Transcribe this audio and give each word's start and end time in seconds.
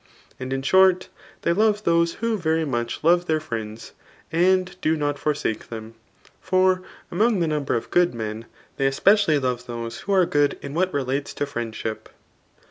And 0.39 0.51
in 0.51 0.63
short, 0.63 1.09
they 1.43 1.53
love 1.53 1.83
those 1.83 2.13
who 2.15 2.35
very 2.35 2.65
much 2.65 3.03
love 3.03 3.25
thar 3.25 3.39
friends, 3.39 3.91
and 4.31 4.75
do 4.81 4.97
not 4.97 5.19
forsake 5.19 5.69
them; 5.69 5.93
for 6.39 6.81
amoog 7.11 7.39
the 7.39 7.45
number 7.47 7.75
of 7.75 7.91
good 7.91 8.15
men, 8.15 8.45
they 8.77 8.87
especially 8.87 9.37
love 9.37 9.67
those 9.67 9.99
who 9.99 10.11
are 10.11 10.25
good 10.25 10.57
in 10.63 10.73
what 10.73 10.91
relates 10.91 11.35
to 11.35 11.45
friendship. 11.45 12.09